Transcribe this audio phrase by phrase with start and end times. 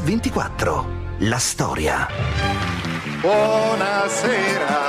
[0.00, 0.86] Mix 24.
[1.18, 2.08] La storia.
[3.20, 4.88] Buonasera,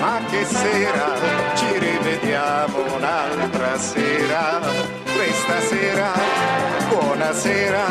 [0.00, 1.14] ma che sera,
[1.54, 4.60] ci rivediamo un'altra sera.
[5.14, 6.12] Questa sera,
[6.88, 7.84] buonasera,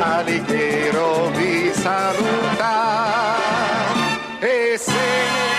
[0.00, 3.36] Alighiero vi saluta
[4.40, 5.53] e se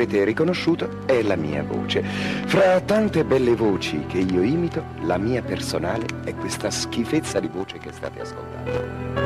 [0.00, 2.02] avrete riconosciuto è la mia voce.
[2.02, 7.78] Fra tante belle voci che io imito, la mia personale è questa schifezza di voce
[7.78, 9.18] che state ascoltando.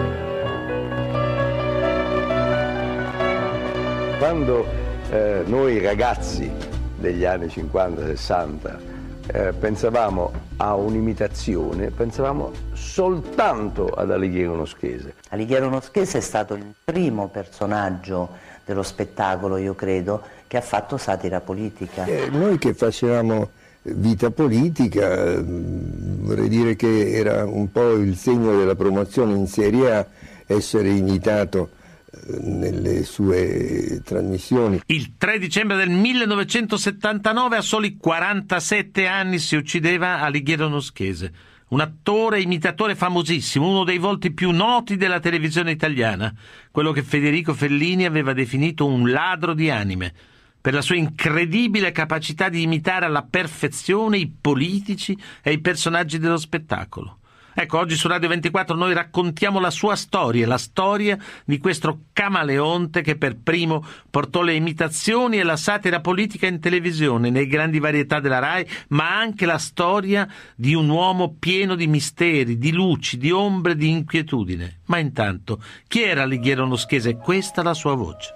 [4.18, 4.66] Quando
[5.10, 6.50] eh, noi ragazzi
[6.96, 8.92] degli anni 50-60
[9.26, 15.14] eh, pensavamo a un'imitazione, pensavamo soltanto ad Alighiero Noschese.
[15.30, 21.40] Alighiero Noschese è stato il primo personaggio dello spettacolo, io credo, che ha fatto satira
[21.40, 22.04] politica.
[22.04, 23.50] Eh, noi che facevamo
[23.82, 29.94] vita politica, eh, vorrei dire che era un po' il segno della promozione in Serie
[29.94, 30.06] A
[30.46, 31.70] essere imitato
[32.10, 34.80] eh, nelle sue trasmissioni.
[34.86, 41.32] Il 3 dicembre del 1979, a soli 47 anni, si uccideva Alighiero Noschese,
[41.68, 46.32] un attore imitatore famosissimo, uno dei volti più noti della televisione italiana,
[46.70, 50.12] quello che Federico Fellini aveva definito un ladro di anime,
[50.60, 56.38] per la sua incredibile capacità di imitare alla perfezione i politici e i personaggi dello
[56.38, 57.18] spettacolo.
[57.56, 63.00] Ecco, oggi su Radio 24 noi raccontiamo la sua storia, la storia di questo camaleonte
[63.00, 68.18] che per primo portò le imitazioni e la satira politica in televisione, nei grandi varietà
[68.18, 73.30] della RAI, ma anche la storia di un uomo pieno di misteri, di luci, di
[73.30, 74.80] ombre, di inquietudine.
[74.86, 77.16] Ma intanto, chi era Alighiero Noschese?
[77.16, 78.34] Questa è la sua voce.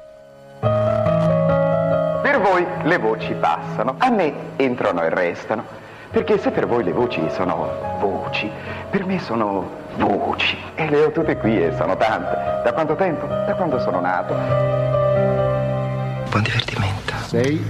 [0.60, 5.88] Per voi le voci passano, a me entrano e restano.
[6.10, 8.50] Perché se per voi le voci sono voci,
[8.91, 10.56] per me sono voci.
[10.74, 12.62] E le ho tutte qui e sono tante.
[12.64, 13.26] Da quanto tempo?
[13.26, 14.32] Da quando sono nato.
[16.30, 17.12] Buon divertimento.
[17.26, 17.62] Sei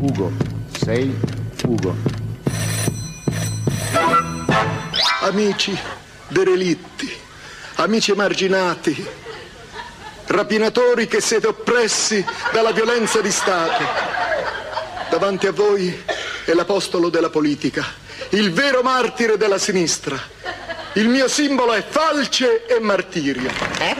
[0.00, 0.32] Ugo,
[0.76, 1.16] sei
[1.66, 1.94] Ugo.
[5.22, 5.78] Amici
[6.28, 7.10] derelitti,
[7.76, 9.06] amici emarginati,
[10.26, 13.84] rapinatori che siete oppressi dalla violenza di Stato.
[15.10, 16.02] Davanti a voi
[16.44, 17.84] è l'apostolo della politica,
[18.30, 20.16] il vero martire della sinistra.
[20.94, 23.50] Il mio simbolo è falce e martirio.
[23.80, 23.96] Eh?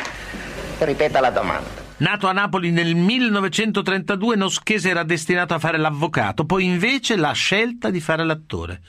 [0.78, 1.82] Ripeta la domanda.
[1.96, 7.90] Nato a Napoli nel 1932, Noschese era destinato a fare l'avvocato, poi invece la scelta
[7.90, 8.80] di fare l'attore.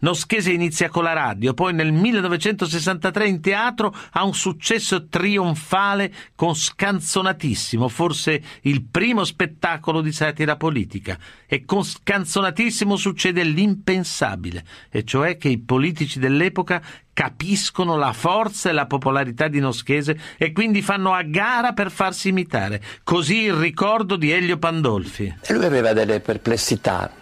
[0.00, 6.54] Noschese inizia con la radio, poi nel 1963 in teatro ha un successo trionfale con
[6.54, 11.18] Scanzonatissimo, forse il primo spettacolo di satira politica.
[11.46, 16.82] E con Scanzonatissimo succede l'impensabile, e cioè che i politici dell'epoca
[17.12, 22.28] capiscono la forza e la popolarità di Noschese e quindi fanno a gara per farsi
[22.28, 22.80] imitare.
[23.02, 25.34] Così il ricordo di Elio Pandolfi.
[25.42, 27.12] E lui aveva delle perplessità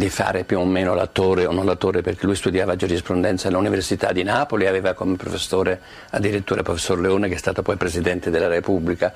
[0.00, 4.22] di fare più o meno l'attore o non l'attore perché lui studiava giurisprudenza all'Università di
[4.22, 5.78] Napoli, aveva come professore
[6.10, 9.12] addirittura il professor Leone che è stato poi Presidente della Repubblica.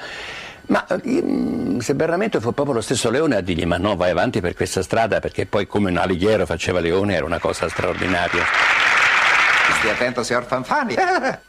[0.67, 4.11] Ma mh, se ben rammento fu proprio lo stesso Leone a dirgli ma no vai
[4.11, 8.45] avanti per questa strada perché poi come un alighiero faceva Leone era una cosa straordinaria.
[9.79, 10.97] Stia attento, signor Fanfani.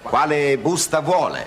[0.01, 1.45] Quale busta vuole?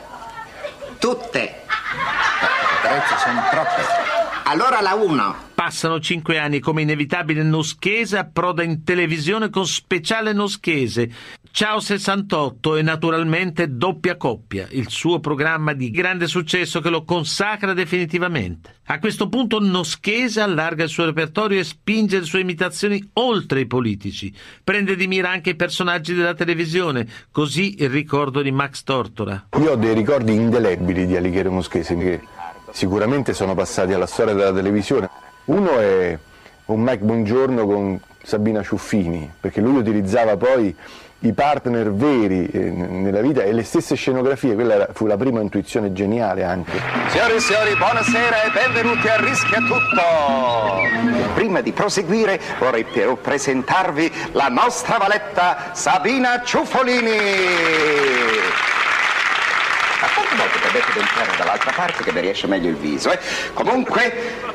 [0.99, 1.41] Tutte.
[1.41, 4.08] Le prezzi sono troppe.
[4.51, 5.37] Allora la 1.
[5.55, 11.11] Passano cinque anni come inevitabile Noschese approda in televisione con speciale Noschese.
[11.51, 17.75] Ciao 68 e naturalmente doppia coppia, il suo programma di grande successo che lo consacra
[17.75, 18.77] definitivamente.
[18.87, 23.67] A questo punto Noschese allarga il suo repertorio e spinge le sue imitazioni oltre i
[23.67, 24.35] politici.
[24.65, 29.49] Prende di mira anche i personaggi della televisione, così il ricordo di Max Tortora.
[29.59, 32.21] Io ho dei ricordi indelebili di Alighiero Moschese che
[32.71, 35.09] sicuramente sono passati alla storia della televisione.
[35.47, 36.17] Uno è
[36.67, 40.75] un Mike Buongiorno con Sabina Ciuffini, perché lui utilizzava poi
[41.21, 45.93] i partner veri eh, nella vita e le stesse scenografie, quella fu la prima intuizione
[45.93, 46.81] geniale anche.
[47.09, 51.35] Signore e signori, buonasera e benvenuti a Rischia Tutto.
[51.35, 58.38] Prima di proseguire vorrei però presentarvi la nostra valetta Sabina Ciuffolini.
[60.01, 62.77] A quante volte ti ho detto di entrare dall'altra parte che mi riesce meglio il
[62.77, 63.19] viso, eh?
[63.53, 64.13] Comunque,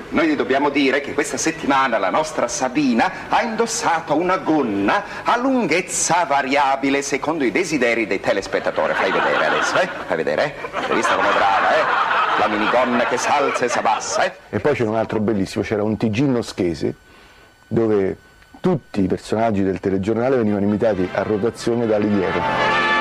[0.09, 5.35] noi gli dobbiamo dire che questa settimana la nostra Sabina ha indossato una gonna a
[5.35, 8.93] lunghezza variabile secondo i desideri dei telespettatori.
[8.93, 9.89] Fai vedere adesso, eh?
[10.07, 10.53] Fai vedere, eh?
[10.87, 12.39] Hai visto come brava, eh?
[12.39, 14.33] La minigonna che s'alza e s'abbassa, eh?
[14.49, 16.95] E poi c'era un altro bellissimo, c'era un TG noschese
[17.67, 18.15] dove
[18.61, 22.92] tutti i personaggi del telegiornale venivano imitati a rotazione da Alighiero.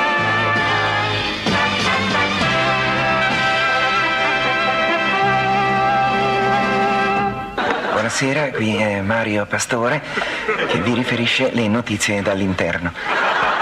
[8.03, 10.03] Buonasera, qui è Mario Pastore
[10.67, 12.93] che vi riferisce le notizie dall'interno.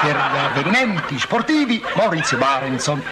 [0.01, 3.03] Per gli avvenimenti sportivi, Maurizio Barenson.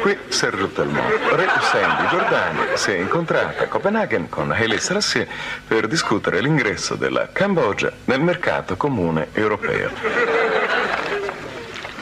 [0.00, 1.02] Qui Sergio Talmò.
[1.36, 5.28] Re Sandy Giordani si è incontrata a Copenaghen con Haile Selassie
[5.68, 9.90] per discutere l'ingresso della Cambogia nel mercato comune europeo.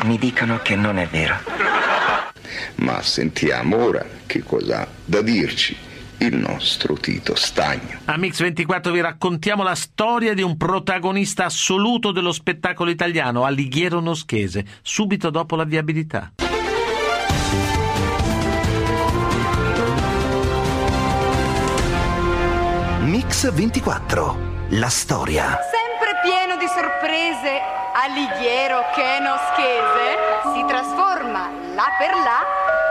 [0.04, 1.36] Mi dicono che non è vero.
[2.76, 5.87] Ma sentiamo ora che cosa ha da dirci
[6.18, 8.00] il nostro Tito Stagno.
[8.06, 14.64] A Mix24 vi raccontiamo la storia di un protagonista assoluto dello spettacolo italiano, Alighiero Noschese,
[14.82, 16.32] subito dopo la viabilità.
[23.04, 24.36] Mix24,
[24.70, 25.58] la storia.
[25.70, 27.60] Sempre pieno di sorprese,
[27.94, 32.42] Alighiero che è noschese si trasforma là per là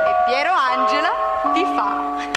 [0.06, 1.10] e Piero Angela
[1.54, 2.37] ti fa.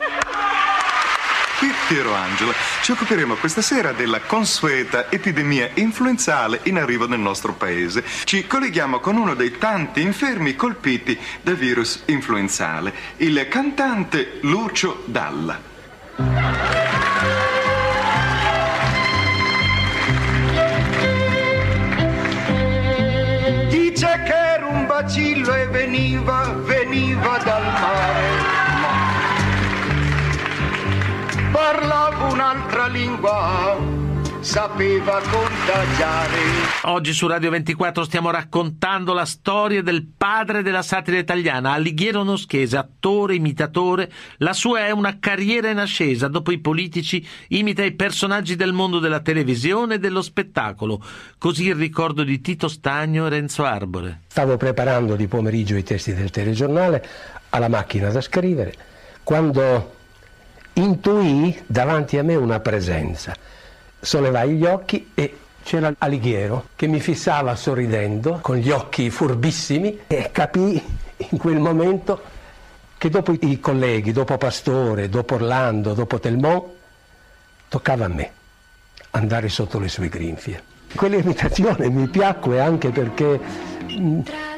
[1.90, 2.52] Piero Angela
[2.82, 8.04] ci occuperemo questa sera della consueta epidemia influenzale in arrivo nel nostro paese.
[8.22, 15.60] Ci colleghiamo con uno dei tanti infermi colpiti dal virus influenzale, il cantante Lucio Dalla.
[23.68, 28.49] Dice che era un bacillo e veniva, veniva dal mare
[31.60, 33.76] parlava un'altra lingua,
[34.40, 36.38] sapeva contagiare.
[36.84, 42.78] Oggi su Radio 24 stiamo raccontando la storia del padre della satira italiana, Alighiero Noschese,
[42.78, 44.10] attore, imitatore.
[44.38, 46.28] La sua è una carriera in ascesa.
[46.28, 51.04] Dopo i politici imita i personaggi del mondo della televisione e dello spettacolo.
[51.36, 54.22] Così il ricordo di Tito Stagno e Renzo Arbore.
[54.28, 57.06] Stavo preparando di pomeriggio i testi del telegiornale
[57.50, 58.74] alla macchina da scrivere
[59.22, 59.98] quando
[60.80, 63.34] intuì davanti a me una presenza.
[64.00, 70.30] Sollevai gli occhi e c'era Alighiero che mi fissava sorridendo con gli occhi furbissimi e
[70.32, 70.82] capii
[71.30, 72.38] in quel momento
[72.96, 76.64] che dopo i colleghi, dopo Pastore, dopo Orlando, dopo Telmont,
[77.68, 78.30] toccava a me
[79.10, 80.62] andare sotto le sue grinfie.
[80.94, 83.68] Quell'imitazione mi piacque anche perché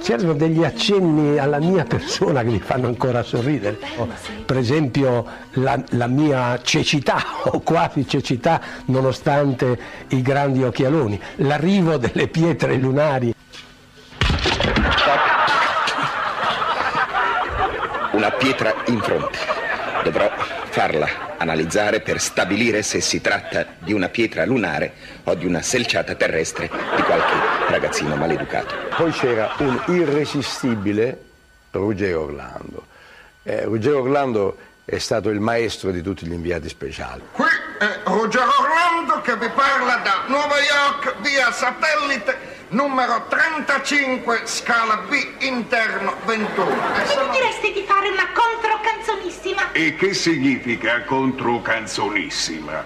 [0.02, 3.79] c'erano degli accenni alla mia persona che mi fanno ancora sorridere.
[4.44, 12.29] Per esempio la, la mia cecità o quasi cecità nonostante i grandi occhialoni, l'arrivo delle
[12.29, 13.34] pietre lunari.
[18.12, 19.38] Una pietra in fronte.
[20.05, 20.31] Dovrò
[20.70, 24.93] farla analizzare per stabilire se si tratta di una pietra lunare
[25.25, 26.70] o di una selciata terrestre
[27.73, 28.75] ragazzino maleducato.
[28.97, 31.25] Poi c'era un irresistibile
[31.71, 32.87] Ruggero Orlando.
[33.43, 37.23] Eh, Ruggero Orlando è stato il maestro di tutti gli inviati speciali.
[37.33, 37.47] Qui
[37.79, 45.14] è Ruggero Orlando che vi parla da Nuova York via satellite numero 35 scala B
[45.41, 46.67] interno 21.
[46.67, 49.73] Mi diresti di fare una controcanzonissima?
[49.73, 52.85] E che significa controcanzonissima?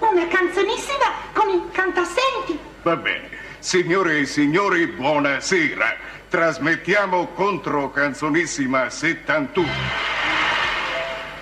[0.00, 2.58] Una canzonissima con i cantassenti.
[2.82, 3.33] Va bene.
[3.64, 5.96] Signore e signori, buonasera.
[6.28, 9.66] Trasmettiamo controcanzonissima 71.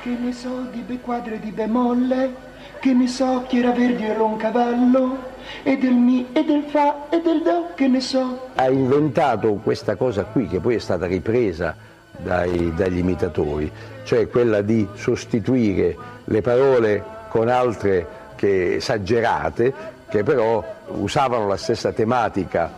[0.02, 2.32] Che ne so di be quadre di bemolle,
[2.78, 5.32] che ne so chi era verde era un cavallo,
[5.64, 8.50] e del mi e del fa e del do, che ne so.
[8.54, 11.74] Ha inventato questa cosa qui che poi è stata ripresa
[12.16, 13.68] dai, dagli imitatori,
[14.04, 21.90] cioè quella di sostituire le parole con altre che esagerate che però usavano la stessa
[21.90, 22.70] tematica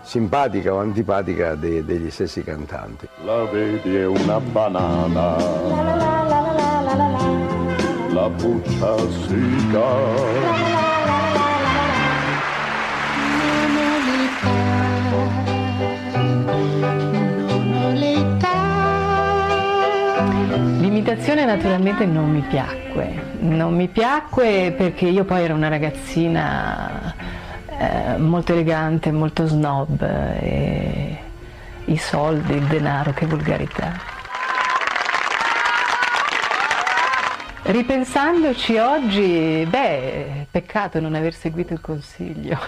[0.00, 3.06] simpatica o antipatica de, degli stessi cantanti.
[3.22, 5.36] La vedi è una banana,
[8.08, 10.89] la buccia secca.
[21.00, 27.14] L'imitazione naturalmente non mi piacque, non mi piacque perché io poi ero una ragazzina
[27.66, 31.18] eh, molto elegante, molto snob, eh,
[31.86, 33.98] i soldi, il denaro, che vulgarità.
[37.62, 42.58] Ripensandoci oggi, beh, peccato non aver seguito il consiglio.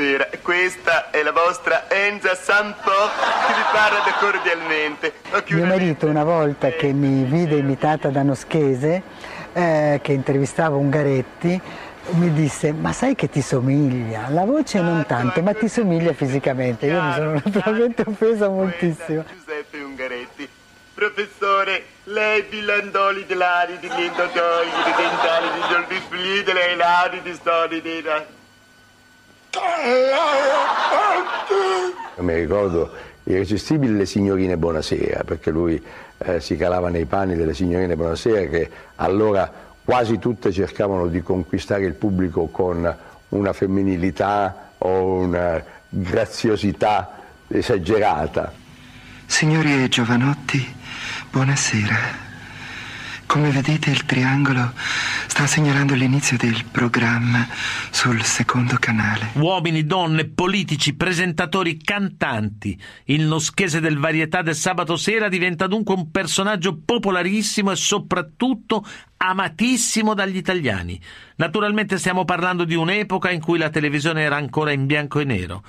[0.00, 5.12] Buonasera, questa è la vostra Enza Sampo che vi parla cordialmente.
[5.48, 9.02] Mio marito una volta che mi vide imitata da Noschese,
[9.52, 11.60] eh, che intervistava Ungaretti,
[12.12, 14.30] mi disse ma sai che ti somiglia?
[14.30, 16.86] La voce non tanto, ma ti somiglia fisicamente.
[16.86, 19.22] Io mi sono naturalmente offesa moltissimo.
[19.30, 20.48] Giuseppe Ungaretti.
[20.94, 28.02] Professore, lei bilandoli dell'ari di lindotoi, di dentali di doldi delle lari di storie di...
[32.16, 32.90] Mi ricordo
[33.24, 35.82] irresistibile le signorine Buonasera, perché lui
[36.18, 39.50] eh, si calava nei panni delle signorine Buonasera che allora
[39.82, 42.96] quasi tutte cercavano di conquistare il pubblico con
[43.30, 48.52] una femminilità o una graziosità esagerata.
[49.26, 50.74] Signori e giovanotti,
[51.30, 52.29] buonasera.
[53.30, 57.46] Come vedete il triangolo sta segnalando l'inizio del programma
[57.90, 59.28] sul secondo canale.
[59.34, 62.76] Uomini, donne, politici, presentatori, cantanti.
[63.04, 68.84] Il noschese del varietà del sabato sera diventa dunque un personaggio popolarissimo e soprattutto
[69.18, 71.00] amatissimo dagli italiani.
[71.36, 75.62] Naturalmente stiamo parlando di un'epoca in cui la televisione era ancora in bianco e nero.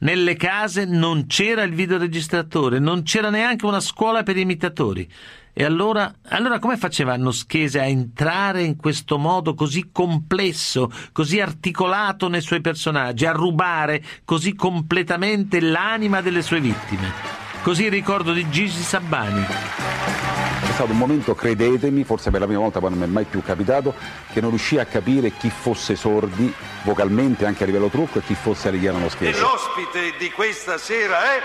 [0.00, 5.10] Nelle case non c'era il videoregistratore, non c'era neanche una scuola per imitatori.
[5.52, 12.28] E allora, allora come faceva Noschese a entrare in questo modo così complesso, così articolato
[12.28, 17.47] nei suoi personaggi, a rubare così completamente l'anima delle sue vittime?
[17.68, 19.44] Così il ricordo di Gigi Sabbani.
[19.44, 23.24] È stato un momento, credetemi, forse per la prima volta, ma non mi è mai
[23.24, 23.94] più capitato,
[24.32, 26.50] che non riuscì a capire chi fosse sordi
[26.84, 29.38] vocalmente, anche a livello trucco, e chi fosse Alighiano E Noschese.
[29.38, 31.42] l'ospite di questa sera è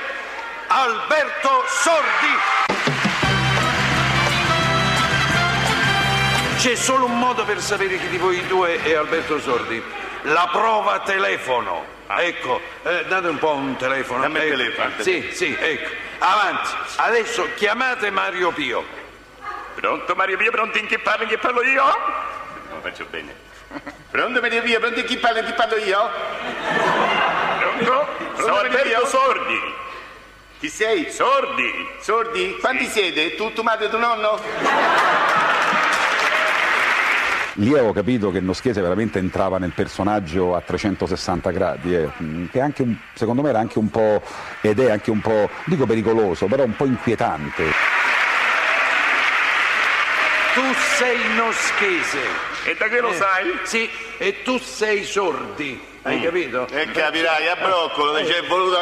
[0.68, 2.34] Alberto Sordi.
[6.56, 9.84] C'è solo un modo per sapere chi di voi due è Alberto Sordi.
[10.22, 11.93] La prova telefono.
[12.20, 14.22] Ecco, eh, date un po' un telefono.
[14.22, 14.58] Dammi il Ecco.
[14.58, 14.92] telefono.
[15.00, 15.90] Sì, sì, ecco.
[16.20, 16.70] Avanti.
[16.98, 18.84] Adesso chiamate Mario Pio.
[19.76, 21.84] Pronto Mario Pio, pronto in chi parlo, in chi parlo io?
[21.84, 23.36] Lo faccio bene.
[24.12, 26.10] Pronto Mario Pio, pronto in chi parlo, in chi parlo io?
[27.60, 28.08] Pronto?
[28.38, 29.60] Sono Alberto Sordi.
[30.60, 31.12] Chi sei?
[31.12, 31.90] Sordi.
[32.00, 32.58] Sordi?
[32.60, 33.36] Quanti siete?
[33.36, 34.40] Tu, tu madre e tuo nonno?
[37.58, 42.10] Lì avevo capito che Noschese veramente entrava nel personaggio a 360 gradi, eh,
[42.52, 44.24] che anche, un- secondo me era anche un po',
[44.62, 47.64] ed è anche un po', dico pericoloso, però un po' inquietante.
[50.56, 50.62] Tu
[50.98, 52.22] sei noschese.
[52.66, 53.60] E da che lo Eh, sai?
[53.64, 55.80] Sì, e tu sei sordi.
[56.04, 56.24] Hai Mm.
[56.24, 56.68] capito?
[56.70, 58.78] E capirai, a broccolo, ci è voluto...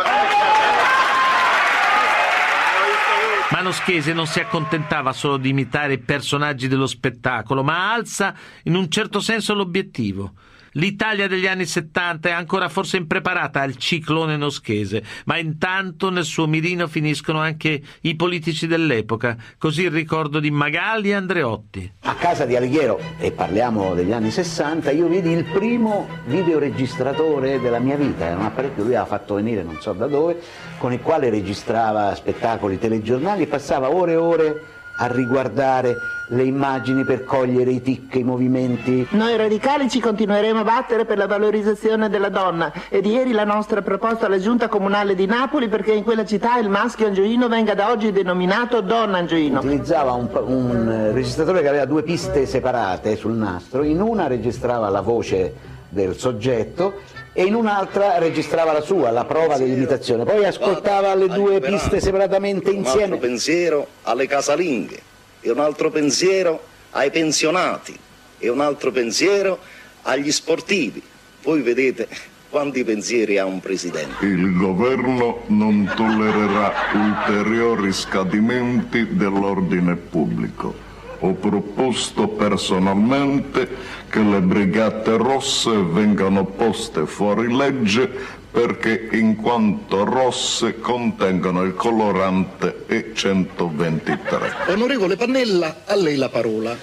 [3.51, 8.75] Ma Noschese non si accontentava solo di imitare i personaggi dello spettacolo, ma alza in
[8.75, 10.33] un certo senso l'obiettivo.
[10.75, 16.47] L'Italia degli anni 70 è ancora forse impreparata al ciclone noschese, ma intanto nel suo
[16.47, 21.91] mirino finiscono anche i politici dell'epoca, così il ricordo di Magalli e Andreotti.
[22.03, 27.79] A casa di Alighiero, e parliamo degli anni 60, io vidi il primo videoregistratore della
[27.79, 30.39] mia vita, era un apparecchio lui aveva fatto venire non so da dove,
[30.77, 34.65] con il quale registrava spettacoli, telegiornali e passava ore e ore
[35.01, 39.05] a riguardare le immagini per cogliere i tic, i movimenti.
[39.11, 43.81] Noi radicali ci continueremo a battere per la valorizzazione della donna ed ieri la nostra
[43.81, 47.89] proposta alla giunta comunale di Napoli perché in quella città il maschio angioino venga da
[47.89, 49.59] oggi denominato donna angioino.
[49.59, 55.01] Utilizzava un, un, registratore che aveva due piste separate sul nastro, in una registrava la
[55.01, 55.53] voce
[55.89, 56.93] del soggetto
[57.33, 62.69] e in un'altra registrava la sua, la prova dell'imitazione, poi ascoltava le due piste separatamente
[62.69, 63.17] Un altro insieme.
[63.17, 65.01] pensiero alle casalinghe,
[65.39, 66.61] e un altro pensiero
[66.91, 67.97] ai pensionati,
[68.37, 69.59] e un altro pensiero
[70.03, 71.01] agli sportivi.
[71.43, 72.07] Voi vedete
[72.49, 74.25] quanti pensieri ha un presidente.
[74.25, 80.90] Il governo non tollererà ulteriori scadimenti dell'ordine pubblico.
[81.23, 83.69] Ho proposto personalmente
[84.09, 92.85] che le brigate rosse vengano poste fuori legge perché in quanto rosse contengono il colorante
[92.89, 94.71] E123.
[94.71, 96.75] Onorevole Pannella, a lei la parola.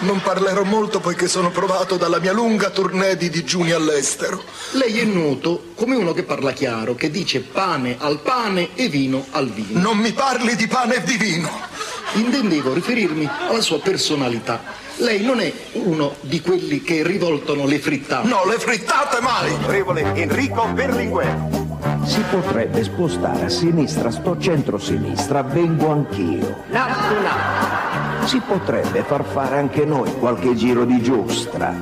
[0.00, 4.42] Non parlerò molto poiché sono provato dalla mia lunga tournée di digiuni all'estero.
[4.72, 9.26] Lei è noto come uno che parla chiaro, che dice pane al pane e vino
[9.30, 9.78] al vino.
[9.78, 11.91] Non mi parli di pane e di vino!
[12.14, 14.60] Intendevo riferirmi alla sua personalità.
[14.96, 18.28] Lei non è uno di quelli che rivoltano le frittate.
[18.28, 19.52] No, le frittate mai!
[19.52, 21.60] Onorevole Enrico Berlinguer.
[22.04, 26.64] Si potrebbe spostare a sinistra, sto centro-sinistra, vengo anch'io.
[26.68, 28.26] No, no.
[28.26, 31.74] Si potrebbe far fare anche noi qualche giro di giostra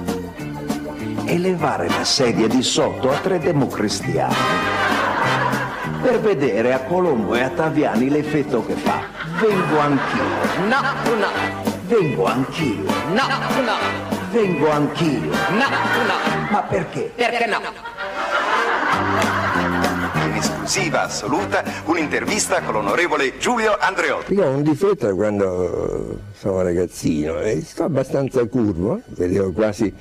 [1.25, 4.80] e levare la sedia di sotto a tre democristiani
[6.11, 9.03] per vedere a Colombo e a Taviani l'effetto che fa.
[9.41, 10.25] Vengo anch'io.
[10.67, 10.81] No,
[11.15, 11.29] no.
[11.87, 12.83] Vengo anch'io.
[13.13, 13.29] No,
[13.63, 13.77] no.
[14.33, 15.31] Vengo anch'io.
[15.51, 16.51] No, no.
[16.51, 17.13] Ma perché?
[17.15, 17.61] Perché no?
[20.25, 24.35] In esclusiva assoluta un'intervista con l'onorevole Giulio Andreotti.
[24.35, 29.95] Io ho un difetto da quando sono ragazzino e sto abbastanza curvo, vedevo quasi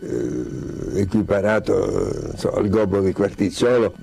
[0.00, 3.94] eh, equiparato so, al gobbo di Quartizzolo,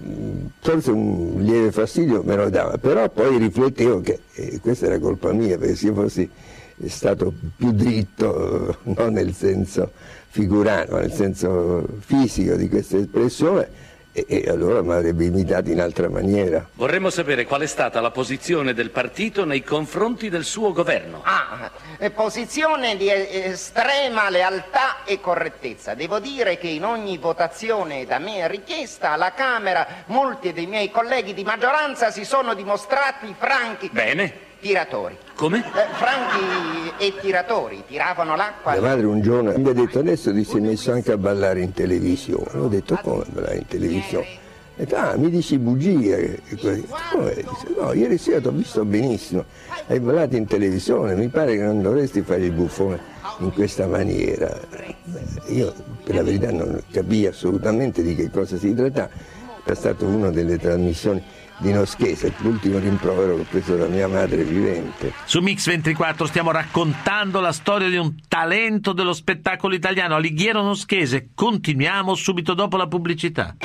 [0.59, 5.33] forse un lieve fastidio me lo dava, però poi riflettevo che eh, questa era colpa
[5.33, 6.29] mia, perché se io fossi
[6.87, 9.91] stato più dritto, non nel senso
[10.29, 13.80] figurano, ma nel senso fisico di questa espressione,
[14.11, 16.67] e, e allora mi avrebbe imitato in altra maniera.
[16.73, 21.21] Vorremmo sapere qual è stata la posizione del partito nei confronti del suo governo.
[21.23, 25.93] Ah, eh, posizione di estrema lealtà e correttezza.
[25.93, 31.33] Devo dire che in ogni votazione da me richiesta alla Camera molti dei miei colleghi
[31.33, 33.89] di maggioranza si sono dimostrati franchi.
[33.91, 34.49] Bene.
[34.61, 35.17] Tiratori.
[35.33, 35.57] Come?
[35.57, 38.73] Eh, franchi e tiratori, tiravano l'acqua.
[38.73, 41.73] Mia madre un giorno mi ha detto adesso ti sei messo anche a ballare in
[41.73, 42.59] televisione.
[42.59, 44.25] Ho detto come ballare in televisione?
[44.25, 46.39] Ho detto, ah, mi dici bugie.
[46.47, 46.83] E.
[47.11, 47.33] Come?
[47.33, 49.45] Dice, no, ieri sera ti ho visto benissimo,
[49.87, 52.99] hai ballato in televisione, mi pare che non dovresti fare il buffone
[53.39, 54.55] in questa maniera.
[55.47, 59.09] Io per la verità non capii assolutamente di che cosa si tratta,
[59.63, 61.23] è stata una delle trasmissioni
[61.61, 65.13] di Noschese, l'ultimo rimprovero che ho preso da mia madre vivente.
[65.25, 71.29] Su Mix 24 stiamo raccontando la storia di un talento dello spettacolo italiano, Alighiero Noschese.
[71.33, 73.55] Continuiamo subito dopo la pubblicità.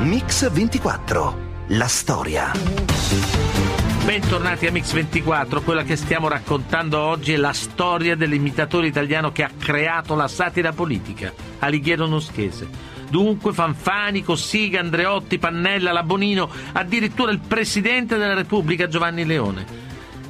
[0.00, 3.87] Mix 24, la storia.
[4.08, 9.50] Bentornati a Mix24, quella che stiamo raccontando oggi è la storia dell'imitatore italiano che ha
[9.54, 12.66] creato la satira politica, Alighiero Noschese.
[13.10, 19.66] Dunque Fanfani, Cossiga, Andreotti, Pannella, Labonino, addirittura il Presidente della Repubblica Giovanni Leone.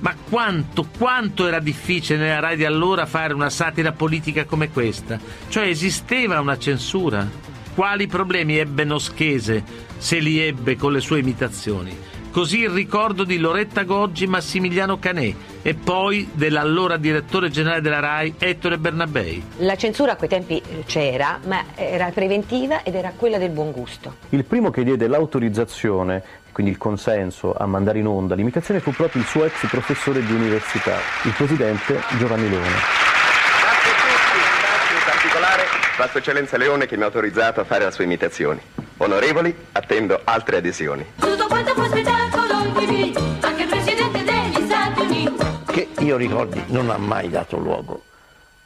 [0.01, 5.21] Ma quanto, quanto era difficile nella RAI di allora fare una satira politica come questa?
[5.49, 7.31] Cioè esisteva una censura?
[7.77, 9.63] Quali problemi ebbe Noschese
[9.99, 12.17] se li ebbe con le sue imitazioni?
[12.31, 18.35] Così il ricordo di Loretta Goggi, Massimiliano Canè e poi dell'allora direttore generale della RAI,
[18.39, 19.43] Ettore Bernabei.
[19.59, 24.17] La censura a quei tempi c'era, ma era preventiva ed era quella del buon gusto.
[24.29, 29.23] Il primo che diede l'autorizzazione, quindi il consenso a mandare in onda l'imitazione fu proprio
[29.23, 32.69] il suo ex professore di università, il presidente Giovanni Leone.
[32.69, 35.63] Grazie a tutti, grazie in particolare
[35.97, 38.87] alla Sua Eccellenza Leone che mi ha autorizzato a fare la sua imitazione.
[39.01, 41.05] Onorevoli, attendo altre adesioni.
[41.19, 45.47] Tutto quanto spettacolo TV, anche il presidente degli Stati Uniti.
[45.73, 48.05] che io ricordi non ha mai dato luogo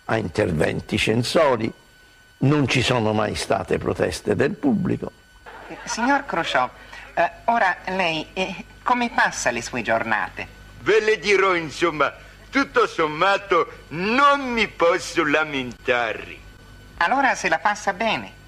[0.07, 1.73] a interventi censori,
[2.39, 5.13] non ci sono mai state proteste del pubblico.
[5.85, 6.69] Signor Crociò,
[7.15, 10.61] eh, ora lei eh, come passa le sue giornate?
[10.81, 12.13] Ve le dirò, insomma,
[12.51, 16.37] tutto sommato non mi posso lamentare.
[16.97, 18.41] Allora se la passa bene.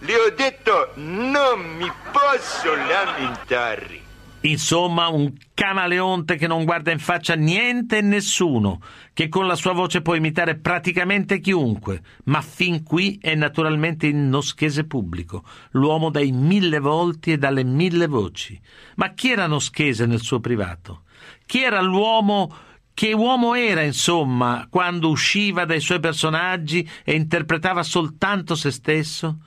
[0.00, 4.06] Le ho detto non mi posso lamentare.
[4.42, 8.80] Insomma, un camaleonte che non guarda in faccia niente e nessuno,
[9.12, 14.14] che con la sua voce può imitare praticamente chiunque, ma fin qui è naturalmente il
[14.14, 18.58] noschese pubblico, l'uomo dai mille volti e dalle mille voci.
[18.94, 21.02] Ma chi era noschese nel suo privato?
[21.44, 22.54] Chi era l'uomo
[22.94, 29.38] che uomo era, insomma, quando usciva dai suoi personaggi e interpretava soltanto se stesso?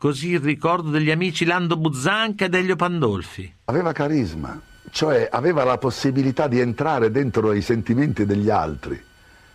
[0.00, 3.56] Così il ricordo degli amici Lando Buzzanca ed Elio Pandolfi.
[3.66, 4.58] Aveva carisma,
[4.90, 8.98] cioè aveva la possibilità di entrare dentro i sentimenti degli altri.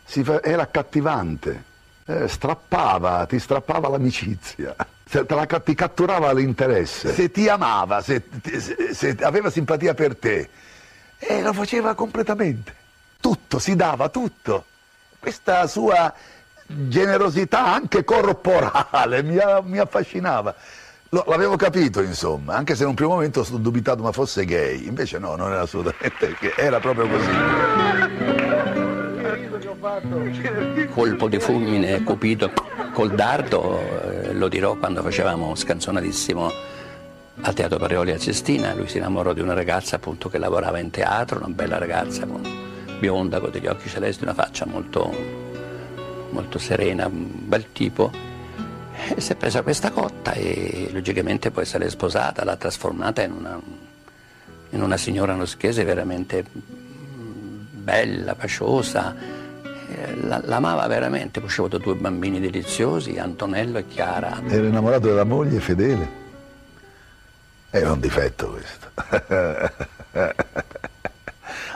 [0.04, 1.64] Si fa- era accattivante,
[2.06, 7.12] eh, strappava, ti strappava l'amicizia, se te la ti catturava l'interesse.
[7.12, 10.48] Se ti amava, se, se- se aveva simpatia per te,
[11.18, 12.72] e lo faceva completamente.
[13.20, 14.66] Tutto, si dava tutto.
[15.18, 16.14] Questa sua
[16.68, 20.56] generosità anche corporale mi, mi affascinava.
[21.10, 24.86] L'avevo capito, insomma, anche se in un primo momento ho dubitato ma fosse gay.
[24.88, 27.30] Invece no, non era assolutamente gay, era proprio così.
[30.94, 32.52] colpo di fulmine colpito
[32.92, 36.52] col dardo, eh, lo dirò quando facevamo scanzonatissimo
[37.42, 40.90] al Teatro Pareoli a Cestina, lui si innamorò di una ragazza appunto che lavorava in
[40.90, 42.26] teatro, una bella ragazza
[43.00, 45.14] bionda con degli occhi celesti, una faccia molto,
[46.36, 48.12] molto serena, un bel tipo.
[49.16, 53.32] E si è presa questa cotta e logicamente poi se l'è sposata, l'ha trasformata in
[53.32, 53.60] una,
[54.72, 59.16] in una signora noschese veramente bella, paciosa.
[59.88, 64.42] Eh, la- L'amava veramente, poi avuto due bambini deliziosi, Antonello e Chiara.
[64.48, 66.24] Era innamorato della moglie fedele.
[67.70, 68.90] Era un difetto questo.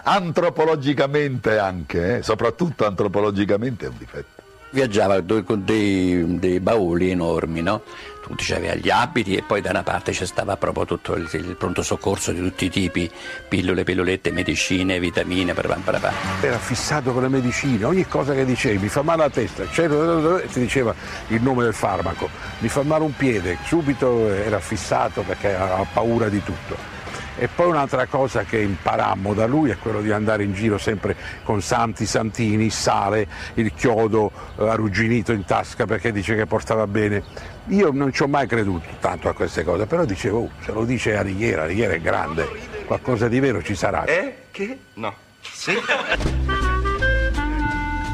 [0.03, 4.38] Antropologicamente anche, eh, soprattutto antropologicamente è un difetto.
[4.71, 7.81] Viaggiava con dei, dei bauli enormi, no?
[8.21, 11.81] Tu c'aveva gli abiti e poi da una parte stava proprio tutto il, il pronto
[11.81, 13.09] soccorso di tutti i tipi,
[13.47, 16.13] pillole, pillolette, medicine, vitamine, parapam, parapam.
[16.41, 20.39] Era fissato con le medicine, ogni cosa che dicevi, mi fa male la testa, c'era-
[20.41, 20.93] ti diceva
[21.29, 22.29] il nome del farmaco,
[22.59, 26.97] mi fa male un piede, subito era fissato perché aveva paura di tutto.
[27.41, 31.15] E poi un'altra cosa che imparammo da lui è quello di andare in giro sempre
[31.43, 37.23] con santi, santini, sale, il chiodo eh, arrugginito in tasca perché dice che portava bene.
[37.67, 40.83] Io non ci ho mai creduto tanto a queste cose, però dicevo, "Oh, se lo
[40.83, 42.45] dice Alighiera, Alighiera è grande,
[42.85, 44.03] qualcosa di vero ci sarà.
[44.03, 44.35] Eh?
[44.51, 44.77] Che?
[44.95, 45.13] No.
[45.39, 45.77] Sì?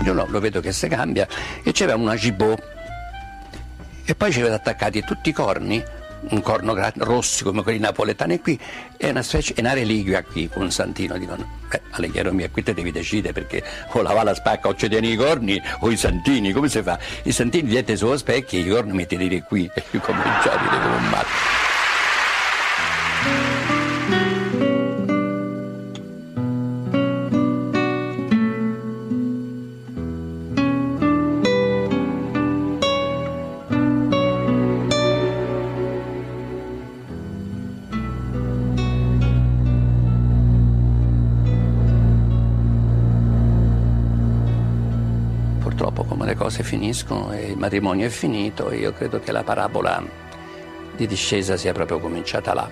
[0.03, 1.27] Io no, lo vedo che si cambia
[1.63, 2.53] e c'era una gibò
[4.05, 5.83] e poi ci aveva attaccati tutti i corni,
[6.29, 8.59] un corno gra- rossi come quelli napoletani qui
[8.97, 11.17] e una specie, e una reliquia qui un santino.
[11.17, 14.89] Dicono, eh, Alighiero mio, qui te devi decidere perché o la la spacca o ci
[14.89, 16.97] tieni i corni o i santini, come si fa?
[17.23, 20.57] I santini dietro sullo specchio e i corni metti di qui e io comincio a
[20.57, 21.64] ridere come un matto.
[47.65, 50.03] Matrimonio è finito, io credo che la parabola
[50.95, 52.69] di discesa sia proprio cominciata là.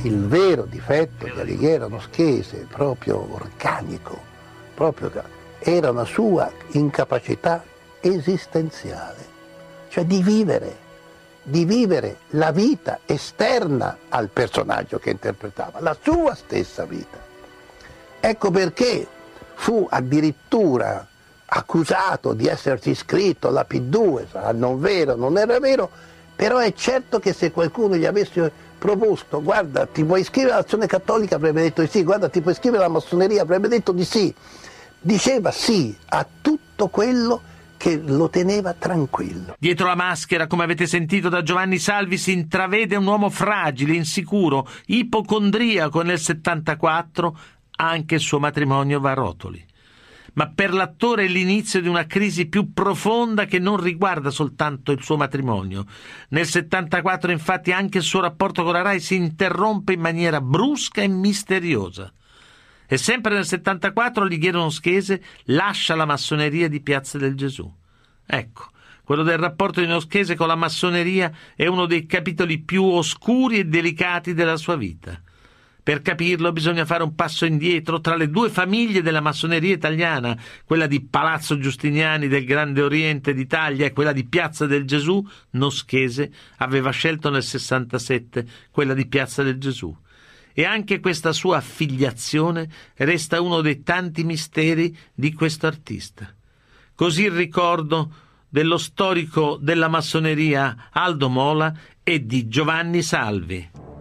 [0.00, 4.18] Il vero difetto di Alighiero Noschese, proprio organico,
[4.74, 5.12] proprio
[5.58, 7.62] era una sua incapacità
[8.00, 9.26] esistenziale,
[9.88, 10.76] cioè di vivere,
[11.42, 17.18] di vivere la vita esterna al personaggio che interpretava, la sua stessa vita.
[18.18, 19.06] Ecco perché
[19.54, 21.06] fu addirittura
[21.46, 25.90] accusato di essersi iscritto alla P2, sarà non vero, non era vero,
[26.34, 31.36] però è certo che se qualcuno gli avesse proposto, guarda, ti puoi iscrivere all'azione cattolica,
[31.36, 34.34] avrebbe detto di sì, guarda, ti puoi iscrivere alla massoneria, avrebbe detto di sì.
[35.00, 37.40] Diceva sì a tutto quello
[37.76, 39.54] che lo teneva tranquillo.
[39.58, 44.66] Dietro la maschera, come avete sentito da Giovanni Salvi, si intravede un uomo fragile, insicuro,
[44.86, 47.38] ipocondriaco nel 74
[47.76, 49.65] anche il suo matrimonio va a rotoli.
[50.36, 55.02] Ma per l'attore è l'inizio di una crisi più profonda che non riguarda soltanto il
[55.02, 55.86] suo matrimonio.
[56.28, 61.00] Nel 74 infatti anche il suo rapporto con la RAI si interrompe in maniera brusca
[61.00, 62.12] e misteriosa.
[62.86, 67.72] E sempre nel 74 Alighiero Noschese lascia la massoneria di Piazza del Gesù.
[68.26, 68.70] Ecco,
[69.04, 73.64] quello del rapporto di Noschese con la massoneria è uno dei capitoli più oscuri e
[73.64, 75.18] delicati della sua vita.
[75.86, 80.88] Per capirlo bisogna fare un passo indietro tra le due famiglie della massoneria italiana, quella
[80.88, 86.90] di Palazzo Giustiniani del Grande Oriente d'Italia e quella di Piazza del Gesù, Noschese aveva
[86.90, 89.96] scelto nel 67 quella di Piazza del Gesù.
[90.52, 96.34] E anche questa sua affiliazione resta uno dei tanti misteri di questo artista.
[96.96, 98.12] Così il ricordo
[98.48, 101.72] dello storico della massoneria Aldo Mola
[102.02, 103.95] e di Giovanni Salvi.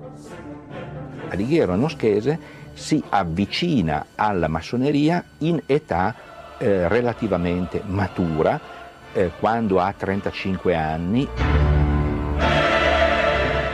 [1.29, 6.13] Alighiero Noschese si avvicina alla massoneria in età
[6.57, 8.59] eh, relativamente matura,
[9.13, 11.27] eh, quando ha 35 anni.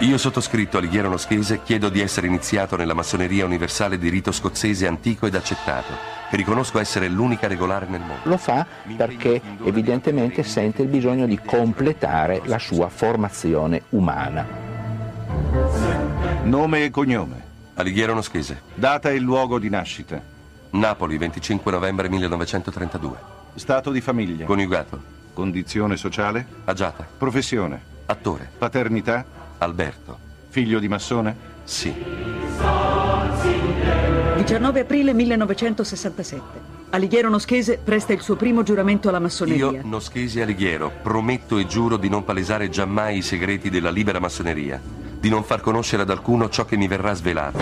[0.02, 5.28] Io sottoscritto Alighiero Noschese chiedo di essere iniziato nella massoneria universale di rito scozzese antico
[5.28, 5.94] ed accettato,
[6.28, 8.22] che riconosco essere l'unica regolare nel mondo.
[8.24, 8.66] Lo fa
[8.98, 15.91] perché evidentemente sente il bisogno di completare la sua formazione umana.
[16.44, 17.50] Nome e cognome?
[17.76, 18.64] Alighiero Noschese.
[18.74, 20.20] Data e luogo di nascita?
[20.72, 23.18] Napoli, 25 novembre 1932.
[23.54, 24.46] Stato di famiglia?
[24.46, 25.00] Coniugato.
[25.34, 26.46] Condizione sociale?
[26.66, 27.08] Agiata.
[27.16, 27.80] Professione?
[28.08, 28.50] Attore.
[28.58, 29.24] Paternità?
[29.60, 30.18] Alberto.
[30.50, 31.36] Figlio di massone?
[31.64, 31.94] Sì.
[34.38, 36.80] 19 aprile 1967.
[36.90, 39.70] Alighiero Noschese presta il suo primo giuramento alla massoneria.
[39.70, 44.82] Io, Noschesi Alighiero, prometto e giuro di non palesare giammai i segreti della libera massoneria,
[45.22, 47.60] di non far conoscere ad alcuno ciò che mi verrà svelato.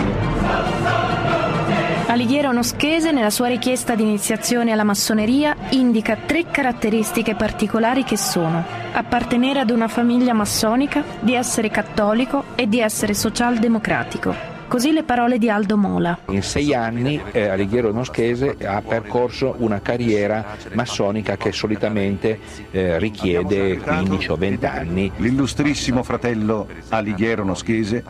[2.06, 8.64] Alighiero Noschese, nella sua richiesta di iniziazione alla massoneria, indica tre caratteristiche particolari che sono
[8.92, 14.49] appartenere ad una famiglia massonica, di essere cattolico e di essere socialdemocratico.
[14.70, 16.16] Così le parole di Aldo Mola.
[16.28, 22.38] In sei anni eh, Alighiero Noschese ha percorso una carriera massonica che solitamente
[22.70, 25.10] eh, richiede 15 o 20 anni.
[25.16, 28.04] L'illustrissimo fratello Alighiero Noschese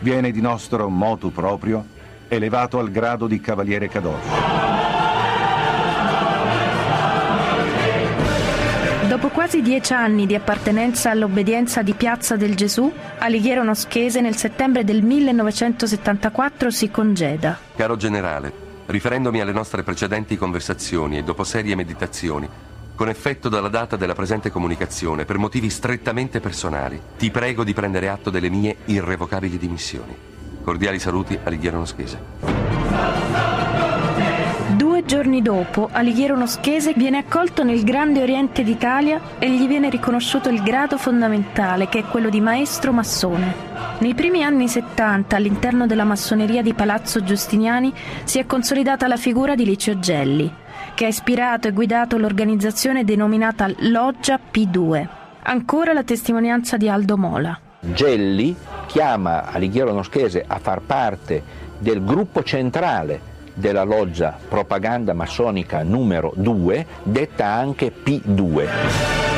[0.00, 1.82] viene di nostro motu proprio
[2.28, 4.81] elevato al grado di cavaliere cadorso.
[9.42, 15.02] Quasi dieci anni di appartenenza all'obbedienza di Piazza del Gesù, Alighiero Noschese nel settembre del
[15.02, 17.58] 1974 si congeda.
[17.74, 18.52] Caro generale,
[18.86, 22.48] riferendomi alle nostre precedenti conversazioni e dopo serie meditazioni,
[22.94, 28.10] con effetto dalla data della presente comunicazione, per motivi strettamente personali, ti prego di prendere
[28.10, 30.14] atto delle mie irrevocabili dimissioni.
[30.62, 33.51] Cordiali saluti, Alighiero Noschese.
[35.04, 40.62] Giorni dopo, Alighiero Noschese viene accolto nel Grande Oriente d'Italia e gli viene riconosciuto il
[40.62, 43.54] grado fondamentale, che è quello di maestro massone.
[43.98, 47.92] Nei primi anni 70, all'interno della massoneria di Palazzo Giustiniani,
[48.24, 50.52] si è consolidata la figura di Licio Gelli,
[50.94, 55.06] che ha ispirato e guidato l'organizzazione denominata Loggia P2.
[55.42, 57.58] Ancora la testimonianza di Aldo Mola.
[57.80, 58.54] Gelli
[58.86, 61.42] chiama Alighiero Noschese a far parte
[61.78, 69.30] del gruppo centrale della loggia propaganda massonica numero 2, detta anche P2.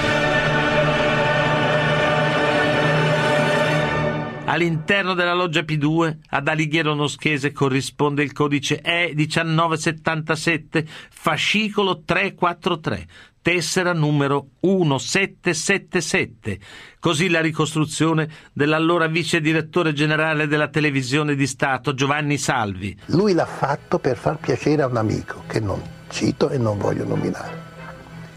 [4.46, 13.06] All'interno della loggia P2 ad Alighiero Noschese corrisponde il codice E1977, fascicolo 343,
[13.44, 16.58] tessera numero 1777.
[16.98, 22.98] Così la ricostruzione dell'allora vice direttore generale della televisione di Stato Giovanni Salvi.
[23.08, 25.78] Lui l'ha fatto per far piacere a un amico che non
[26.08, 27.60] cito e non voglio nominare,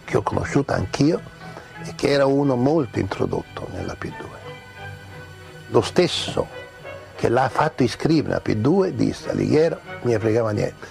[0.04, 1.22] che ho conosciuto anch'io
[1.86, 4.26] e che era uno molto introdotto nella P2.
[5.68, 6.50] Lo stesso
[7.16, 10.86] che l'ha fatto iscrivere a P2 disse Alighiero mi fregava niente,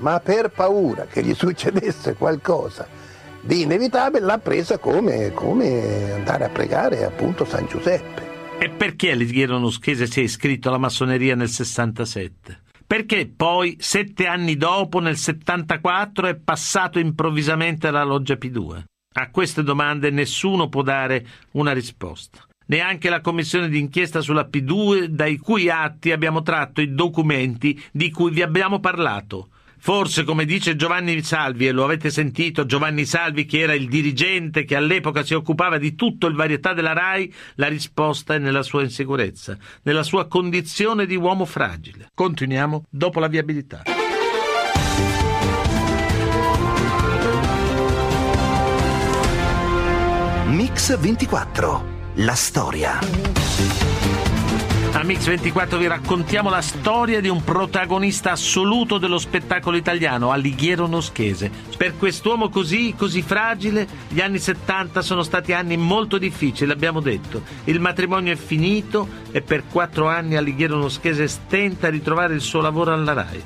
[0.00, 3.00] ma per paura che gli succedesse qualcosa
[3.42, 8.30] di inevitabile l'ha presa come, come andare a pregare appunto San Giuseppe.
[8.58, 12.60] E perché Alighiero Noschese si è iscritto alla massoneria nel 67?
[12.86, 18.82] Perché poi, sette anni dopo, nel 74, è passato improvvisamente alla loggia P2?
[19.14, 22.46] A queste domande nessuno può dare una risposta.
[22.66, 28.30] Neanche la commissione d'inchiesta sulla P2, dai cui atti abbiamo tratto i documenti di cui
[28.30, 29.48] vi abbiamo parlato.
[29.84, 34.64] Forse, come dice Giovanni Salvi, e lo avete sentito, Giovanni Salvi che era il dirigente
[34.64, 38.82] che all'epoca si occupava di tutto il varietà della RAI, la risposta è nella sua
[38.82, 42.10] insicurezza, nella sua condizione di uomo fragile.
[42.14, 43.82] Continuiamo dopo la viabilità.
[50.46, 51.84] Mix 24.
[52.14, 53.00] La storia.
[54.94, 61.50] A Mix24 vi raccontiamo la storia di un protagonista assoluto dello spettacolo italiano, Alighiero Noschese.
[61.78, 67.42] Per quest'uomo così, così fragile, gli anni 70 sono stati anni molto difficili, l'abbiamo detto.
[67.64, 72.60] Il matrimonio è finito e per quattro anni Alighiero Noschese stenta a ritrovare il suo
[72.60, 73.42] lavoro alla RAI.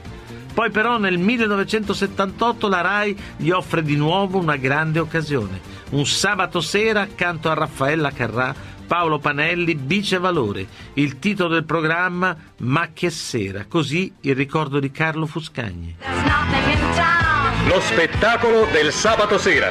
[0.52, 5.60] Poi però nel 1978 la RAI gli offre di nuovo una grande occasione.
[5.90, 8.54] Un sabato sera accanto a Raffaella Carrà
[8.86, 10.66] Paolo Panelli, Bice Valore.
[10.94, 15.96] Il titolo del programma Ma che sera, così il ricordo di Carlo Fuscagni.
[17.66, 19.70] Lo spettacolo del sabato sera.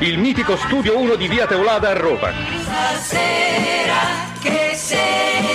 [0.00, 2.32] Il mitico Studio 1 di Via Teolada a Roma.
[2.60, 3.96] Stasera,
[4.42, 5.53] che sera,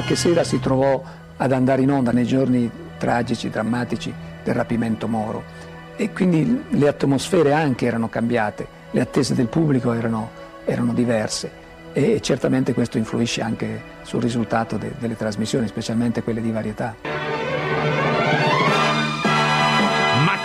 [0.00, 1.02] ma che sera si trovò
[1.36, 5.42] ad andare in onda nei giorni tragici, drammatici del rapimento Moro
[5.96, 10.30] e quindi le atmosfere anche erano cambiate, le attese del pubblico erano,
[10.64, 11.50] erano diverse
[11.92, 17.39] e certamente questo influisce anche sul risultato de, delle trasmissioni, specialmente quelle di varietà.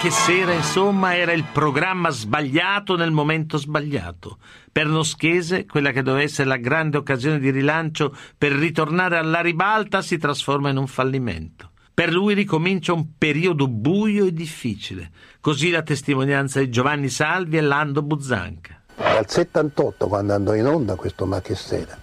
[0.06, 4.38] Ma che sera, insomma, era il programma sbagliato nel momento sbagliato.
[4.72, 10.04] Per Noschese, quella che doveva essere la grande occasione di rilancio per ritornare alla ribalta
[10.04, 11.72] si trasforma in un fallimento.
[11.91, 15.10] Per lui ricomincia un periodo buio e difficile.
[15.41, 18.82] Così la testimonianza di Giovanni Salvi e Lando Buzzanca.
[18.96, 21.98] Dal 78, quando andò in onda questo Ma che sera,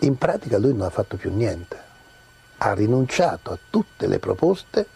[0.00, 1.82] in pratica lui non ha fatto più niente.
[2.58, 4.94] Ha rinunciato a tutte le proposte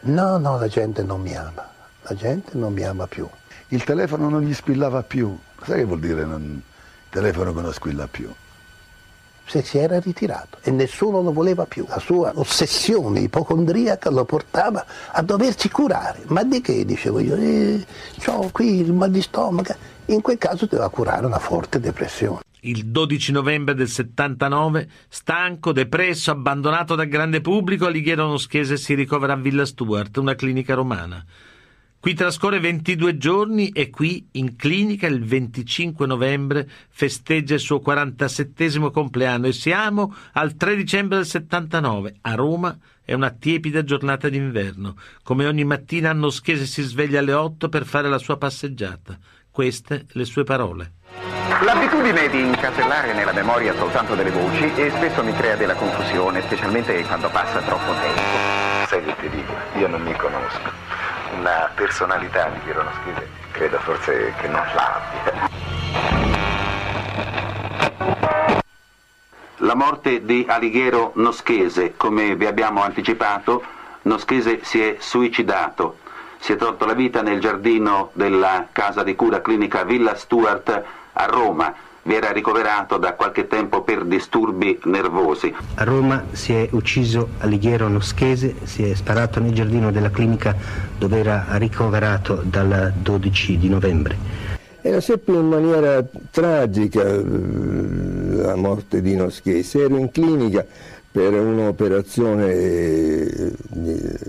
[0.00, 1.68] No, no, la gente non mi ama,
[2.02, 3.28] la gente non mi ama più.
[3.68, 5.36] Il telefono non gli squillava più.
[5.64, 6.42] Sai che vuol dire non...
[6.42, 8.32] il telefono che non squilla più?
[9.44, 11.84] Se si era ritirato e nessuno lo voleva più.
[11.88, 16.20] La sua ossessione ipocondriaca lo portava a doversi curare.
[16.26, 17.34] Ma di che, dicevo io?
[17.34, 17.84] Eh,
[18.26, 19.74] ho qui il mal di stomaco.
[20.06, 22.40] In quel caso doveva curare una forte depressione.
[22.68, 29.32] Il 12 novembre del 79, stanco, depresso, abbandonato dal grande pubblico, Alighiero Noschese si ricovera
[29.32, 31.24] a Villa Stuart, una clinica romana.
[31.98, 38.90] Qui trascorre 22 giorni e qui, in clinica, il 25 novembre, festeggia il suo 47
[38.90, 42.16] compleanno e siamo al 3 dicembre del 79.
[42.20, 44.94] A Roma è una tiepida giornata d'inverno.
[45.22, 49.18] Come ogni mattina Noschese si sveglia alle 8 per fare la sua passeggiata.
[49.50, 50.96] Queste le sue parole.
[51.48, 57.02] L'abitudine di incasellare nella memoria soltanto delle voci e spesso mi crea della confusione, specialmente
[57.04, 58.20] quando passa troppo tempo.
[58.86, 60.70] Sai che ti dico, io non mi conosco.
[61.38, 65.48] Una personalità di Piero Noschese credo forse che non l'abbia.
[69.56, 73.64] La morte di Alighiero Noschese, come vi abbiamo anticipato,
[74.02, 75.98] Noschese si è suicidato.
[76.38, 80.84] Si è tolto la vita nel giardino della casa di cura clinica Villa Stuart
[81.18, 81.74] a Roma.
[82.00, 85.52] Vi era ricoverato da qualche tempo per disturbi nervosi.
[85.74, 90.56] A Roma si è ucciso Alighiero Noschese, si è sparato nel giardino della clinica
[90.96, 94.16] dove era ricoverato dal 12 di novembre.
[94.80, 99.82] Era sempre in maniera tragica eh, la morte di Noschese.
[99.82, 100.64] Ero in clinica
[101.10, 103.52] per un'operazione, eh,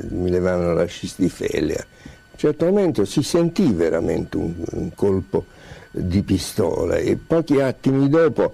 [0.09, 1.79] mi levavano la cistifellea.
[1.79, 5.45] A un certo momento si sentì veramente un, un colpo
[5.91, 8.53] di pistola e pochi attimi dopo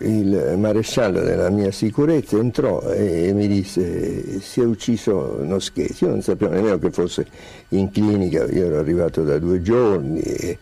[0.00, 6.22] il maresciallo della mia sicurezza entrò e mi disse si è ucciso Noschesi, io non
[6.22, 7.26] sapevo nemmeno che fosse
[7.68, 10.58] in clinica, io ero arrivato da due giorni e,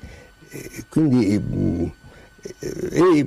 [0.50, 1.40] e quindi e,
[2.90, 3.26] e,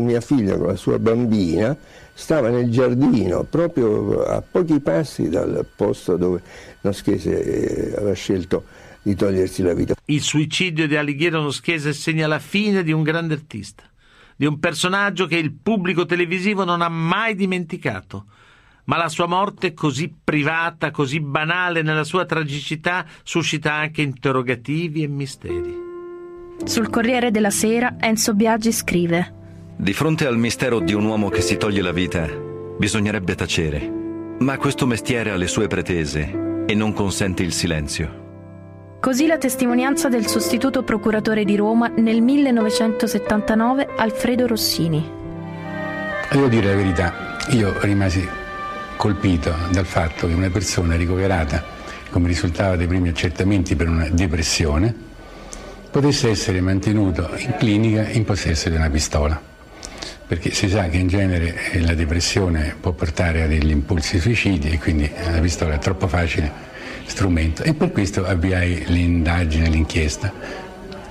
[0.00, 1.76] mia figlia con la sua bambina
[2.12, 6.40] stava nel giardino proprio a pochi passi dal posto dove
[6.80, 8.64] Noschese eh, aveva scelto
[9.04, 9.94] di togliersi la vita.
[10.06, 13.84] Il suicidio di Alighiero Noschese segna la fine di un grande artista,
[14.34, 18.24] di un personaggio che il pubblico televisivo non ha mai dimenticato.
[18.86, 25.08] Ma la sua morte, così privata, così banale nella sua tragicità, suscita anche interrogativi e
[25.08, 25.82] misteri.
[26.64, 29.32] Sul Corriere della Sera Enzo Biagi scrive
[29.76, 32.26] Di fronte al mistero di un uomo che si toglie la vita,
[32.78, 33.90] bisognerebbe tacere.
[34.40, 38.23] Ma questo mestiere ha le sue pretese e non consente il silenzio.
[39.04, 45.06] Così la testimonianza del sostituto procuratore di Roma nel 1979, Alfredo Rossini.
[46.30, 48.26] Devo dire la verità, io rimasi
[48.96, 51.62] colpito dal fatto che una persona ricoverata,
[52.08, 54.94] come risultava dai primi accertamenti per una depressione,
[55.90, 59.38] potesse essere mantenuto in clinica in possesso di una pistola.
[60.26, 64.70] Perché si sa che in genere eh, la depressione può portare a degli impulsi suicidi
[64.70, 66.72] e quindi la pistola è troppo facile
[67.06, 70.32] strumento e per questo avviai l'indagine, l'inchiesta.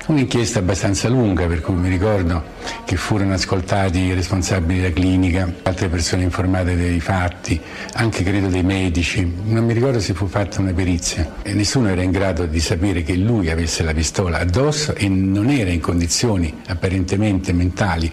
[0.06, 2.44] Un'inchiesta abbastanza lunga, per cui mi ricordo
[2.84, 7.58] che furono ascoltati i responsabili della clinica, altre persone informate dei fatti,
[7.94, 9.26] anche credo dei medici.
[9.46, 13.02] Non mi ricordo se fu fatta una perizia e nessuno era in grado di sapere
[13.02, 18.12] che lui avesse la pistola addosso e non era in condizioni apparentemente mentali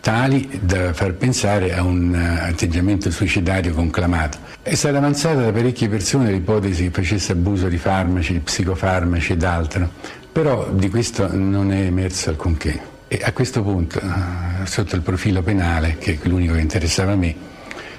[0.00, 4.38] tali da far pensare a un eh, atteggiamento suicidario conclamato.
[4.62, 9.44] È stata avanzata da parecchie persone l'ipotesi che facesse abuso di farmaci, di psicofarmaci ed
[9.44, 9.90] altro,
[10.32, 12.88] però di questo non è emerso alcunché.
[13.08, 17.16] E a questo punto, eh, sotto il profilo penale, che è l'unico che interessava a
[17.16, 17.34] me,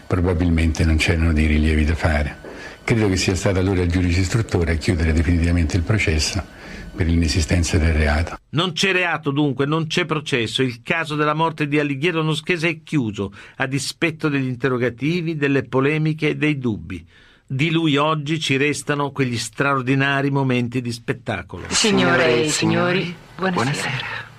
[0.07, 2.37] probabilmente non c'erano dei rilievi da fare.
[2.83, 6.59] Credo che sia stato allora il giudice istruttore a chiudere definitivamente il processo
[6.93, 8.37] per l'inesistenza del reato.
[8.49, 10.61] Non c'è reato dunque, non c'è processo.
[10.61, 16.29] Il caso della morte di Alighiero Noschese è chiuso, a dispetto degli interrogativi, delle polemiche
[16.29, 17.05] e dei dubbi.
[17.45, 21.65] Di lui oggi ci restano quegli straordinari momenti di spettacolo.
[21.69, 23.63] Signore e signori, buonasera.
[23.63, 24.29] buonasera.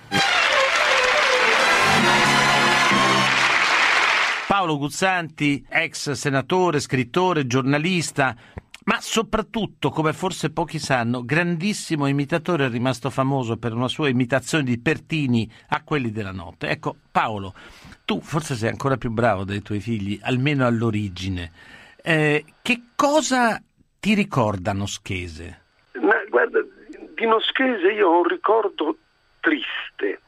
[4.46, 8.36] Paolo Guzzanti, ex senatore, scrittore, giornalista,
[8.85, 14.64] ma soprattutto, come forse pochi sanno, grandissimo imitatore è rimasto famoso per una sua imitazione
[14.64, 16.68] di Pertini a quelli della notte.
[16.68, 17.55] Ecco, Paolo,
[18.05, 21.51] tu forse sei ancora più bravo dei tuoi figli, almeno all'origine.
[22.03, 23.62] Eh, che cosa
[24.01, 25.61] ti ricorda Noschese?
[26.01, 26.61] Ma guarda,
[27.14, 28.97] di Noschese io ho un ricordo
[29.39, 30.22] triste,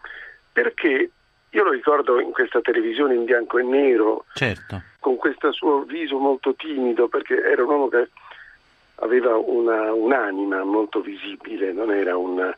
[0.52, 1.10] perché
[1.50, 4.82] io lo ricordo in questa televisione in bianco e nero, certo.
[5.00, 8.10] con questo suo viso molto timido, perché era un uomo che
[8.96, 12.54] aveva una, un'anima molto visibile, non era un,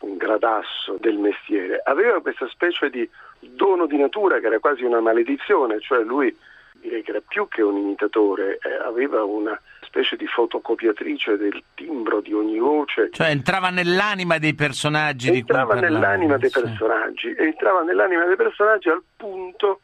[0.00, 3.08] un gradasso del mestiere, aveva questa specie di
[3.40, 6.36] dono di natura che era quasi una maledizione, cioè lui
[6.82, 12.20] direi che era più che un imitatore, eh, aveva una specie di fotocopiatrice del timbro
[12.20, 13.10] di ogni voce.
[13.12, 16.60] Cioè entrava nell'anima dei personaggi entrava di cui nell'anima dei sì.
[16.60, 19.80] personaggi, entrava nell'anima dei personaggi al punto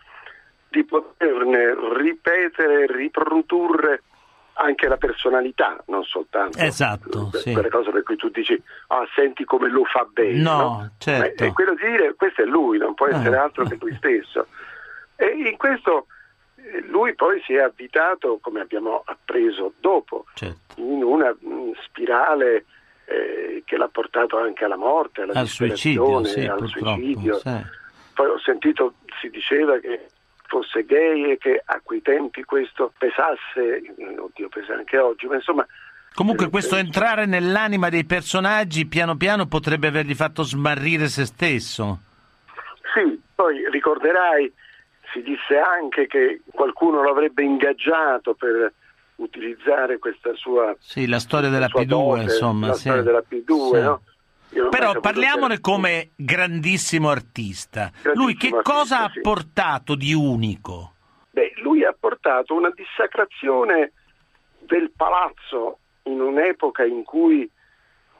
[0.70, 4.02] di poterne ripetere, riprodurre
[4.60, 7.52] anche la personalità, non soltanto Esatto, sì.
[7.52, 10.40] quelle cose per cui tu dici ah senti come lo fa bene.
[10.42, 11.44] No, certo.
[11.44, 13.44] Ma è quello di dire questo è lui, non può essere Ah.
[13.44, 14.46] altro che lui stesso.
[15.16, 16.06] E in questo
[16.56, 20.74] eh, lui poi si è avvitato, come abbiamo appreso dopo, Certo.
[20.80, 22.64] in una mh, spirale
[23.06, 27.38] eh, che l'ha portato anche alla morte, alla Al suicidio, sì, al suicidio.
[27.38, 27.76] sì.
[28.12, 30.08] Poi ho sentito, si diceva che
[30.48, 33.82] fosse gay e che a quei tempi questo pesasse,
[34.18, 35.64] oddio pesa anche oggi, ma insomma
[36.14, 42.00] Comunque questo entrare nell'anima dei personaggi piano piano potrebbe avergli fatto smarrire se stesso.
[42.92, 44.52] Sì, poi ricorderai,
[45.12, 48.72] si disse anche che qualcuno lo avrebbe ingaggiato per
[49.16, 50.74] utilizzare questa sua...
[50.80, 52.66] Sì, la storia della sua P2, dote, insomma.
[52.68, 52.80] La sì.
[52.80, 53.44] storia della P2,
[53.76, 53.80] Sì.
[53.82, 54.00] no?
[54.70, 57.90] Però parliamone come grandissimo artista.
[57.90, 59.20] Grandissimo Lui che artista, cosa ha sì.
[59.20, 60.94] portato di unico?
[61.30, 63.92] Beh, lui ha portato una dissacrazione
[64.60, 67.48] del palazzo in un'epoca in cui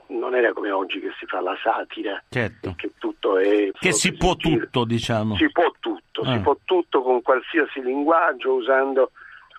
[0.08, 2.74] non era come oggi che si fa la satira, Certo.
[2.76, 3.70] che tutto è...
[3.72, 5.36] Che si può tutto, diciamo.
[5.36, 6.32] Si può tutto, Ah.
[6.34, 9.10] si può tutto con qualsiasi linguaggio, usando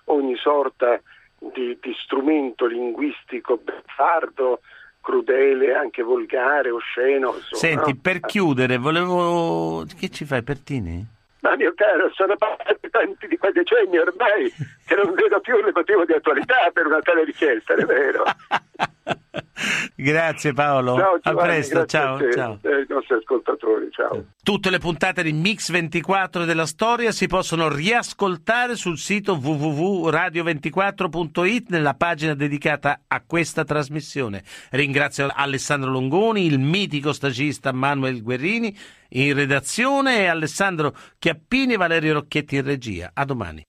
[0.06, 1.00] ogni sorta
[1.38, 4.60] di, di strumento linguistico beffardo,
[5.00, 7.34] crudele, anche volgare, osceno.
[7.34, 7.98] Insomma, Senti, no?
[8.02, 9.84] per chiudere, volevo...
[9.98, 11.06] Che ci fai, Pertini?
[11.40, 14.52] Ma mio caro, sono passati tanti di quei decenni ormai
[14.86, 18.24] che non vedo più il motivo di attualità per una tale richiesta, è vero?
[19.94, 20.96] Grazie Paolo.
[20.96, 22.58] Ciao, a Giovanni, presto, grazie ciao, a ciao.
[22.62, 24.24] e ai nostri ascoltatori, ciao.
[24.42, 31.94] Tutte le puntate di Mix 24 della storia si possono riascoltare sul sito www.radio24.it nella
[31.94, 34.42] pagina dedicata a questa trasmissione.
[34.70, 38.76] Ringrazio Alessandro Longoni, il mitico stagista Manuel Guerrini
[39.10, 43.10] in redazione e Alessandro Chiappini e Valerio Rocchetti in regia.
[43.14, 43.64] A domani.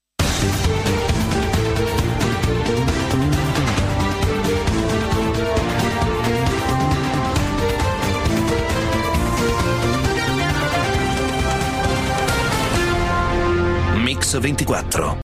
[14.39, 15.17] Mix 24